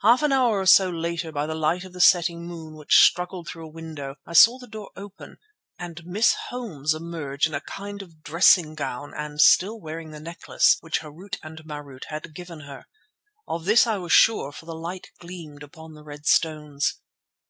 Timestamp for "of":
1.84-1.92, 8.00-8.22, 13.46-13.66